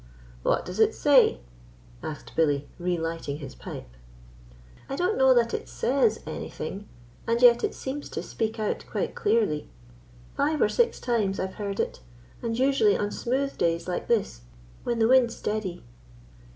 [0.41, 1.41] "What does it say?"
[2.01, 3.87] asked Billy, re lighting his pipe.
[4.89, 6.89] "I don't know that it says anything,
[7.27, 9.69] and yet it seems to speak out quite clearly.
[10.35, 11.99] Five or six times I've heard it,
[12.41, 14.41] and usually on smooth days like this,
[14.83, 15.83] when the wind's steady."